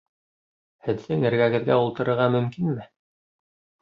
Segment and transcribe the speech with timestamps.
[0.87, 2.91] —Һеҙҙең эргәгеҙгә ултырырға мөмкинме?